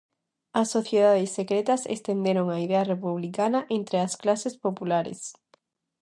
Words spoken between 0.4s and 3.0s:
As sociedades secretas estenderon a idea